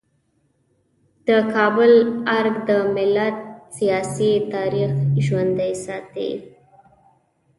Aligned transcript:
د 1.27 1.29
کابل 1.53 1.93
ارګ 2.37 2.55
د 2.67 2.71
ملت 2.95 3.35
سیاسي 3.77 4.31
تاریخ 4.53 4.91
ژوندی 5.25 5.73
ساتي. 5.85 6.29